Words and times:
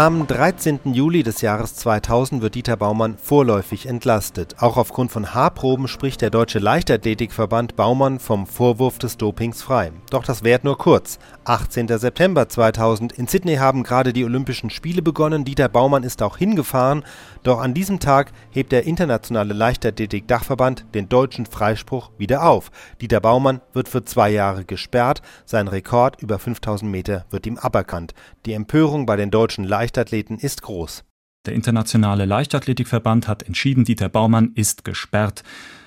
Am 0.00 0.28
13. 0.28 0.78
Juli 0.92 1.24
des 1.24 1.40
Jahres 1.40 1.74
2000 1.74 2.40
wird 2.40 2.54
Dieter 2.54 2.76
Baumann 2.76 3.18
vorläufig 3.18 3.86
entlastet. 3.86 4.54
Auch 4.60 4.76
aufgrund 4.76 5.10
von 5.10 5.34
Haarproben 5.34 5.88
spricht 5.88 6.20
der 6.20 6.30
Deutsche 6.30 6.60
Leichtathletikverband 6.60 7.74
Baumann 7.74 8.20
vom 8.20 8.46
Vorwurf 8.46 9.00
des 9.00 9.16
Dopings 9.16 9.60
frei. 9.60 9.90
Doch 10.10 10.24
das 10.24 10.44
währt 10.44 10.62
nur 10.62 10.78
kurz. 10.78 11.18
18. 11.46 11.88
September 11.98 12.48
2000. 12.48 13.10
In 13.14 13.26
Sydney 13.26 13.56
haben 13.56 13.82
gerade 13.82 14.12
die 14.12 14.24
Olympischen 14.24 14.70
Spiele 14.70 15.02
begonnen. 15.02 15.44
Dieter 15.44 15.68
Baumann 15.68 16.04
ist 16.04 16.22
auch 16.22 16.36
hingefahren. 16.36 17.02
Doch 17.42 17.58
an 17.58 17.74
diesem 17.74 17.98
Tag 17.98 18.30
hebt 18.50 18.70
der 18.70 18.86
Internationale 18.86 19.52
Leichtathletik-Dachverband 19.52 20.86
den 20.94 21.08
deutschen 21.08 21.44
Freispruch 21.44 22.12
wieder 22.18 22.46
auf. 22.46 22.70
Dieter 23.00 23.18
Baumann 23.18 23.62
wird 23.72 23.88
für 23.88 24.04
zwei 24.04 24.30
Jahre 24.30 24.64
gesperrt. 24.64 25.22
Sein 25.44 25.66
Rekord 25.66 26.22
über 26.22 26.38
5000 26.38 26.88
Meter 26.88 27.24
wird 27.30 27.48
ihm 27.48 27.58
aberkannt. 27.58 28.14
Die 28.46 28.52
Empörung 28.52 29.04
bei 29.04 29.16
den 29.16 29.32
deutschen 29.32 29.64
Leichtathleten 29.64 29.87
Leichtathleten 29.88 30.38
ist 30.38 30.60
groß. 30.60 31.02
Der 31.46 31.54
Internationale 31.54 32.26
Leichtathletikverband 32.26 33.26
hat 33.26 33.44
entschieden, 33.44 33.86
Dieter 33.86 34.10
Baumann 34.10 34.52
ist 34.54 34.84
gesperrt. 34.84 35.44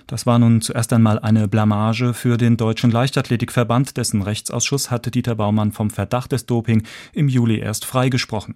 Das 0.07 0.25
war 0.25 0.39
nun 0.39 0.61
zuerst 0.61 0.91
einmal 0.91 1.19
eine 1.19 1.47
Blamage 1.47 2.15
für 2.15 2.37
den 2.37 2.57
Deutschen 2.57 2.89
Leichtathletikverband, 2.89 3.97
dessen 3.97 4.23
Rechtsausschuss 4.23 4.89
hatte 4.89 5.11
Dieter 5.11 5.35
Baumann 5.35 5.71
vom 5.71 5.91
Verdacht 5.91 6.31
des 6.31 6.47
Doping 6.47 6.81
im 7.13 7.29
Juli 7.29 7.59
erst 7.59 7.85
freigesprochen. 7.85 8.55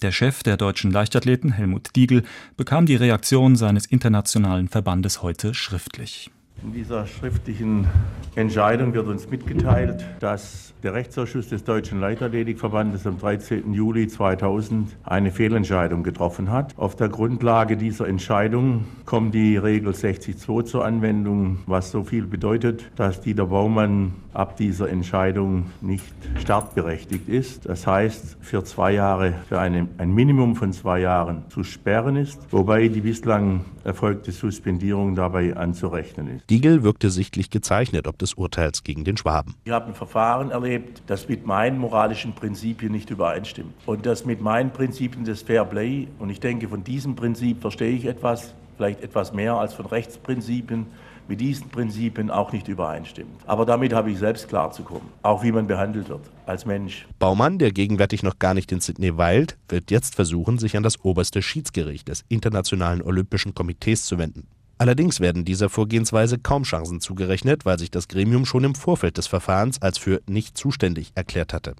Der 0.00 0.12
Chef 0.12 0.42
der 0.42 0.56
deutschen 0.56 0.90
Leichtathleten, 0.90 1.52
Helmut 1.52 1.94
Diegel, 1.94 2.22
bekam 2.56 2.86
die 2.86 2.96
Reaktion 2.96 3.56
seines 3.56 3.84
internationalen 3.84 4.68
Verbandes 4.68 5.20
heute 5.20 5.52
schriftlich. 5.52 6.30
In 6.62 6.74
dieser 6.74 7.06
schriftlichen 7.06 7.86
Entscheidung 8.34 8.92
wird 8.92 9.08
uns 9.08 9.30
mitgeteilt, 9.30 10.04
dass 10.20 10.74
der 10.82 10.94
Rechtsausschuss 10.94 11.48
des 11.48 11.64
Deutschen 11.64 12.00
Leichtathletikverbandes 12.00 13.06
am 13.06 13.18
13. 13.18 13.72
Juli 13.72 14.08
2000 14.08 14.94
eine 15.04 15.30
Fehlentscheidung 15.30 16.02
getroffen 16.02 16.50
hat. 16.50 16.76
Auf 16.78 16.96
der 16.96 17.08
Grundlage 17.08 17.76
dieser 17.76 18.06
Entscheidung 18.08 18.84
kommt 19.04 19.34
die 19.34 19.56
Regel 19.56 19.92
60.2 19.92 20.64
zur 20.64 20.84
Anwendung, 20.84 21.58
was 21.66 21.90
so 21.90 22.04
viel 22.04 22.26
bedeutet, 22.26 22.90
dass 22.96 23.20
Dieter 23.20 23.46
Baumann 23.46 24.12
ab 24.32 24.56
dieser 24.56 24.88
Entscheidung 24.88 25.66
nicht 25.80 26.14
startberechtigt 26.38 27.28
ist. 27.28 27.68
Das 27.68 27.86
heißt, 27.86 28.36
für 28.40 28.64
zwei 28.64 28.92
Jahre, 28.92 29.34
für 29.48 29.58
eine, 29.58 29.88
ein 29.98 30.14
Minimum 30.14 30.56
von 30.56 30.72
zwei 30.72 31.00
Jahren 31.00 31.44
zu 31.48 31.64
sperren 31.64 32.16
ist, 32.16 32.40
wobei 32.52 32.88
die 32.88 33.00
bislang 33.00 33.64
erfolgte 33.82 34.30
Suspendierung 34.30 35.14
dabei 35.14 35.56
anzurechnen 35.56 36.36
ist. 36.36 36.49
Diegel 36.50 36.82
wirkte 36.82 37.10
sichtlich 37.10 37.48
gezeichnet 37.48 38.08
ob 38.08 38.18
des 38.18 38.34
Urteils 38.34 38.82
gegen 38.82 39.04
den 39.04 39.16
Schwaben. 39.16 39.54
Ich 39.62 39.70
habe 39.70 39.86
ein 39.86 39.94
Verfahren 39.94 40.50
erlebt, 40.50 41.00
das 41.06 41.28
mit 41.28 41.46
meinen 41.46 41.78
moralischen 41.78 42.34
Prinzipien 42.34 42.90
nicht 42.90 43.08
übereinstimmt. 43.10 43.72
Und 43.86 44.04
das 44.04 44.24
mit 44.24 44.40
meinen 44.40 44.72
Prinzipien 44.72 45.24
des 45.24 45.42
Fair 45.42 45.64
Play. 45.64 46.08
Und 46.18 46.28
ich 46.28 46.40
denke, 46.40 46.68
von 46.68 46.82
diesem 46.82 47.14
Prinzip 47.14 47.60
verstehe 47.60 47.92
ich 47.92 48.04
etwas, 48.04 48.52
vielleicht 48.76 49.00
etwas 49.00 49.32
mehr 49.32 49.54
als 49.54 49.74
von 49.74 49.86
Rechtsprinzipien 49.86 50.86
mit 51.28 51.40
diesen 51.40 51.68
Prinzipien 51.68 52.32
auch 52.32 52.50
nicht 52.50 52.66
übereinstimmt. 52.66 53.44
Aber 53.46 53.64
damit 53.64 53.92
habe 53.92 54.10
ich 54.10 54.18
selbst 54.18 54.48
klarzukommen, 54.48 55.06
auch 55.22 55.44
wie 55.44 55.52
man 55.52 55.68
behandelt 55.68 56.08
wird 56.08 56.28
als 56.46 56.66
Mensch. 56.66 57.06
Baumann, 57.20 57.60
der 57.60 57.70
gegenwärtig 57.70 58.24
noch 58.24 58.40
gar 58.40 58.54
nicht 58.54 58.72
in 58.72 58.80
Sydney 58.80 59.16
weilt, 59.16 59.56
wird 59.68 59.92
jetzt 59.92 60.16
versuchen, 60.16 60.58
sich 60.58 60.76
an 60.76 60.82
das 60.82 61.04
oberste 61.04 61.42
Schiedsgericht 61.42 62.08
des 62.08 62.24
Internationalen 62.28 63.02
Olympischen 63.02 63.54
Komitees 63.54 64.04
zu 64.04 64.18
wenden. 64.18 64.48
Allerdings 64.80 65.20
werden 65.20 65.44
dieser 65.44 65.68
Vorgehensweise 65.68 66.38
kaum 66.38 66.62
Chancen 66.62 67.02
zugerechnet, 67.02 67.66
weil 67.66 67.78
sich 67.78 67.90
das 67.90 68.08
Gremium 68.08 68.46
schon 68.46 68.64
im 68.64 68.74
Vorfeld 68.74 69.18
des 69.18 69.26
Verfahrens 69.26 69.82
als 69.82 69.98
für 69.98 70.22
nicht 70.26 70.56
zuständig 70.56 71.12
erklärt 71.14 71.52
hatte. 71.52 71.74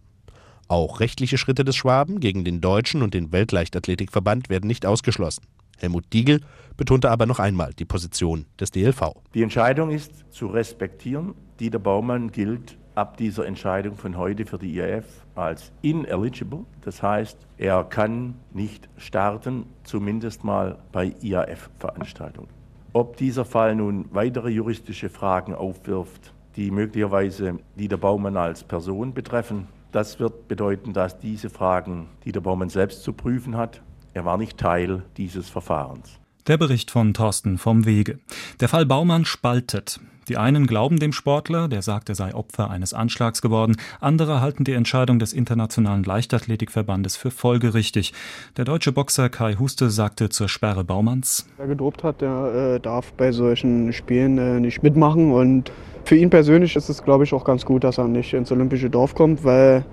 Auch 0.69 1.01
rechtliche 1.01 1.39
Schritte 1.39 1.65
des 1.65 1.77
Schwaben 1.77 2.21
gegen 2.21 2.45
den 2.45 2.61
Deutschen 2.61 3.01
und 3.01 3.15
den 3.15 3.33
Weltleichtathletikverband 3.33 4.51
werden 4.51 4.67
nicht 4.67 4.85
ausgeschlossen. 4.85 5.47
Helmut 5.79 6.13
Diegel 6.13 6.43
betonte 6.77 7.11
aber 7.11 7.25
noch 7.25 7.39
einmal 7.39 7.73
die 7.73 7.87
Position 7.87 8.45
des 8.61 8.71
DLV. 8.71 9.15
Die 9.33 9.43
Entscheidung 9.43 9.89
ist 9.89 10.31
zu 10.31 10.49
respektieren. 10.49 11.33
Dieter 11.59 11.79
Baumann 11.79 12.31
gilt 12.31 12.77
ab 12.97 13.17
dieser 13.17 13.47
Entscheidung 13.47 13.97
von 13.97 14.19
heute 14.19 14.45
für 14.45 14.59
die 14.59 14.75
IAF 14.75 15.07
als 15.35 15.73
ineligible. 15.81 16.67
Das 16.83 17.03
heißt, 17.03 17.39
er 17.57 17.83
kann 17.85 18.35
nicht 18.53 18.91
starten, 18.99 19.65
zumindest 19.85 20.45
mal 20.45 20.77
bei 20.93 21.15
IAF-Veranstaltungen. 21.23 22.60
Ob 22.93 23.17
dieser 23.17 23.45
Fall 23.45 23.77
nun 23.77 24.07
weitere 24.11 24.51
juristische 24.51 25.11
Fragen 25.11 25.55
aufwirft, 25.55 26.33
die 26.57 26.73
möglicherweise 26.73 27.61
Dieter 27.77 27.99
Baumann 27.99 28.37
als 28.37 28.65
Person 28.65 29.15
betreffen, 29.15 29.69
das 29.93 30.19
wird 30.19 30.49
bedeuten, 30.49 30.93
dass 30.93 31.19
diese 31.21 31.51
Fragen 31.51 32.09
Dieter 32.25 32.41
Baumann 32.41 32.69
selbst 32.69 33.05
zu 33.05 33.13
prüfen 33.13 33.57
hat. 33.57 33.81
Er 34.13 34.25
war 34.25 34.39
nicht 34.39 34.59
Teil 34.59 35.05
dieses 35.17 35.49
Verfahrens. 35.49 36.19
Der 36.49 36.59
Bericht 36.59 36.91
von 36.91 37.15
Thorsten 37.15 37.59
vom 37.59 37.87
Wege. 37.87 38.19
Der 38.59 38.69
Fall 38.69 38.87
Baumann 38.87 39.25
spaltet. 39.25 40.01
Die 40.31 40.37
einen 40.37 40.69
glauben 40.69 41.01
dem 41.01 41.13
Sportler, 41.13 41.67
der 41.67 41.83
sagt, 41.83 42.09
er 42.09 42.15
sei 42.15 42.33
Opfer 42.37 42.71
eines 42.71 42.95
Anschlags 42.95 43.43
geworden. 43.43 43.75
Andere 43.99 44.41
halten 44.41 44.63
die 44.63 44.75
Entscheidung 44.75 45.19
des 45.19 45.33
Internationalen 45.33 46.05
Leichtathletikverbandes 46.05 47.17
für 47.17 47.33
folgerichtig. 47.33 48.13
Der 48.57 48.65
deutsche 48.65 48.93
Boxer 48.93 49.29
Kai 49.29 49.57
Huste 49.57 49.91
sagte 49.91 50.29
zur 50.29 50.49
Sperre 50.49 50.85
Baumanns. 50.85 51.49
Wer 51.57 51.67
gedopt 51.67 52.05
hat, 52.05 52.21
der 52.21 52.77
äh, 52.77 52.79
darf 52.79 53.13
bei 53.15 53.33
solchen 53.33 53.93
Spielen 53.93 54.39
äh, 54.39 54.61
nicht 54.61 54.85
mitmachen. 54.85 55.33
Und 55.33 55.73
für 56.05 56.15
ihn 56.15 56.31
persönlich 56.31 56.77
ist 56.77 56.89
es, 56.89 57.03
glaube 57.03 57.25
ich, 57.25 57.33
auch 57.33 57.45
ganz 57.45 57.65
gut, 57.65 57.83
dass 57.83 57.99
er 57.99 58.07
nicht 58.07 58.33
ins 58.33 58.53
olympische 58.53 58.89
Dorf 58.89 59.17
kommt, 59.17 59.43
weil 59.43 59.85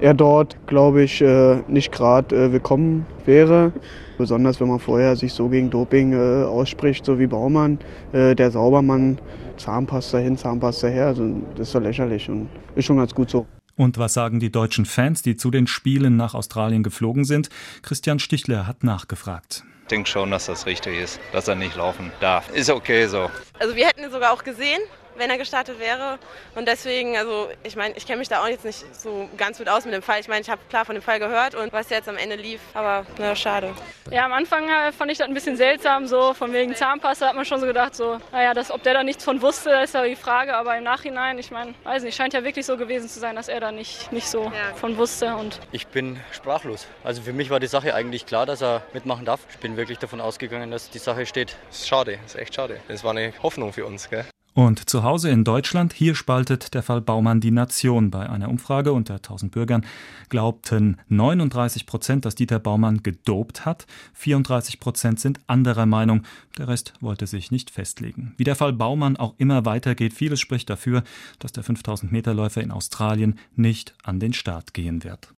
er 0.00 0.14
dort, 0.14 0.56
glaube 0.66 1.02
ich, 1.02 1.20
äh, 1.20 1.62
nicht 1.68 1.92
gerade 1.92 2.36
äh, 2.36 2.52
willkommen 2.52 3.06
wäre. 3.24 3.72
Besonders 4.18 4.60
wenn 4.60 4.68
man 4.68 4.78
vorher 4.78 5.16
sich 5.16 5.32
so 5.32 5.48
gegen 5.48 5.70
Doping 5.70 6.12
äh, 6.12 6.44
ausspricht, 6.44 7.04
so 7.04 7.18
wie 7.18 7.26
Baumann, 7.26 7.78
der 8.12 8.50
Saubermann, 8.50 9.18
Zahnpasta 9.58 10.18
hin, 10.18 10.38
Zahnpasta 10.38 10.88
her. 10.88 11.06
Also 11.06 11.28
das 11.54 11.68
ist 11.68 11.72
so 11.72 11.78
lächerlich 11.78 12.28
und 12.30 12.48
ist 12.74 12.86
schon 12.86 12.96
ganz 12.96 13.14
gut 13.14 13.30
so. 13.30 13.46
Und 13.76 13.98
was 13.98 14.14
sagen 14.14 14.40
die 14.40 14.50
deutschen 14.50 14.86
Fans, 14.86 15.20
die 15.20 15.36
zu 15.36 15.50
den 15.50 15.66
Spielen 15.66 16.16
nach 16.16 16.34
Australien 16.34 16.82
geflogen 16.82 17.24
sind? 17.24 17.50
Christian 17.82 18.18
Stichler 18.18 18.66
hat 18.66 18.84
nachgefragt. 18.84 19.64
Ich 19.82 19.88
denke 19.88 20.08
schon, 20.08 20.30
dass 20.30 20.46
das 20.46 20.66
richtig 20.66 20.98
ist, 20.98 21.20
dass 21.32 21.46
er 21.46 21.56
nicht 21.56 21.76
laufen 21.76 22.10
darf. 22.20 22.48
Ist 22.54 22.70
okay 22.70 23.06
so. 23.06 23.30
Also 23.58 23.76
wir 23.76 23.86
hätten 23.86 24.02
ihn 24.02 24.10
sogar 24.10 24.32
auch 24.32 24.42
gesehen, 24.42 24.80
wenn 25.16 25.30
er 25.30 25.38
gestartet 25.38 25.78
wäre. 25.78 26.18
Und 26.54 26.68
deswegen, 26.68 27.16
also 27.16 27.48
ich 27.62 27.76
meine, 27.76 27.94
ich 27.96 28.06
kenne 28.06 28.18
mich 28.18 28.28
da 28.28 28.42
auch 28.42 28.48
jetzt 28.48 28.64
nicht 28.64 28.84
so 28.94 29.28
ganz 29.36 29.58
gut 29.58 29.68
aus 29.68 29.84
mit 29.84 29.94
dem 29.94 30.02
Fall. 30.02 30.20
Ich 30.20 30.28
meine, 30.28 30.40
ich 30.40 30.50
habe 30.50 30.60
klar 30.68 30.84
von 30.84 30.94
dem 30.94 31.02
Fall 31.02 31.18
gehört 31.18 31.54
und 31.54 31.72
was 31.72 31.90
jetzt 31.90 32.08
am 32.08 32.16
Ende 32.16 32.36
lief, 32.36 32.60
aber 32.74 33.06
na, 33.18 33.34
schade. 33.34 33.74
Ja, 34.10 34.24
am 34.24 34.32
Anfang 34.32 34.68
äh, 34.68 34.92
fand 34.92 35.10
ich 35.10 35.18
das 35.18 35.26
ein 35.26 35.34
bisschen 35.34 35.56
seltsam, 35.56 36.06
so 36.06 36.34
von 36.34 36.52
wegen 36.52 36.74
Zahnpasta 36.74 37.28
hat 37.28 37.34
man 37.34 37.44
schon 37.44 37.60
so 37.60 37.66
gedacht, 37.66 37.94
so, 37.94 38.18
naja, 38.32 38.54
das, 38.54 38.70
ob 38.70 38.82
der 38.82 38.94
da 38.94 39.02
nichts 39.02 39.24
von 39.24 39.42
wusste, 39.42 39.70
ist 39.70 39.94
ja 39.94 40.04
die 40.04 40.16
Frage, 40.16 40.56
aber 40.56 40.76
im 40.76 40.84
Nachhinein, 40.84 41.38
ich 41.38 41.50
meine, 41.50 41.74
weiß 41.84 42.02
nicht, 42.02 42.16
scheint 42.16 42.32
ja 42.34 42.44
wirklich 42.44 42.66
so 42.66 42.76
gewesen 42.76 43.08
zu 43.08 43.18
sein, 43.18 43.36
dass 43.36 43.48
er 43.48 43.60
da 43.60 43.72
nicht, 43.72 44.12
nicht 44.12 44.28
so 44.28 44.44
ja. 44.44 44.74
von 44.74 44.96
wusste. 44.96 45.34
Und 45.36 45.60
ich 45.72 45.86
bin 45.88 46.20
sprachlos. 46.32 46.86
Also 47.04 47.22
für 47.22 47.32
mich 47.32 47.50
war 47.50 47.60
die 47.60 47.66
Sache 47.66 47.94
eigentlich 47.94 48.26
klar, 48.26 48.46
dass 48.46 48.62
er 48.62 48.82
mitmachen 48.92 49.24
darf. 49.24 49.40
Ich 49.50 49.58
bin 49.58 49.76
wirklich 49.76 49.98
davon 49.98 50.20
ausgegangen, 50.20 50.70
dass 50.70 50.90
die 50.90 50.98
Sache 50.98 51.26
steht. 51.26 51.56
Das 51.68 51.80
ist 51.80 51.88
schade, 51.88 52.18
das 52.22 52.34
ist 52.34 52.40
echt 52.40 52.54
schade. 52.54 52.80
Das 52.88 53.04
war 53.04 53.12
eine 53.12 53.32
Hoffnung 53.42 53.72
für 53.72 53.86
uns, 53.86 54.08
gell? 54.08 54.24
Und 54.56 54.88
zu 54.88 55.02
Hause 55.02 55.28
in 55.28 55.44
Deutschland, 55.44 55.92
hier 55.92 56.14
spaltet 56.14 56.72
der 56.72 56.82
Fall 56.82 57.02
Baumann 57.02 57.42
die 57.42 57.50
Nation. 57.50 58.10
Bei 58.10 58.30
einer 58.30 58.48
Umfrage 58.48 58.94
unter 58.94 59.16
1000 59.16 59.52
Bürgern 59.52 59.84
glaubten 60.30 60.96
39 61.08 61.84
Prozent, 61.84 62.24
dass 62.24 62.36
Dieter 62.36 62.58
Baumann 62.58 63.02
gedopt 63.02 63.66
hat. 63.66 63.86
34 64.14 64.80
Prozent 64.80 65.20
sind 65.20 65.40
anderer 65.46 65.84
Meinung. 65.84 66.22
Der 66.56 66.68
Rest 66.68 66.94
wollte 67.02 67.26
sich 67.26 67.50
nicht 67.50 67.70
festlegen. 67.70 68.32
Wie 68.38 68.44
der 68.44 68.56
Fall 68.56 68.72
Baumann 68.72 69.18
auch 69.18 69.34
immer 69.36 69.66
weitergeht, 69.66 70.14
vieles 70.14 70.40
spricht 70.40 70.70
dafür, 70.70 71.02
dass 71.38 71.52
der 71.52 71.62
5000 71.62 72.10
Meter 72.10 72.32
Läufer 72.32 72.62
in 72.62 72.70
Australien 72.70 73.38
nicht 73.56 73.94
an 74.04 74.20
den 74.20 74.32
Start 74.32 74.72
gehen 74.72 75.04
wird. 75.04 75.34